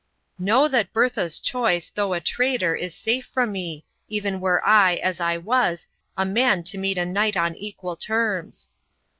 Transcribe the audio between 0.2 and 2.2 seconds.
"Know that Bertha's choice, though a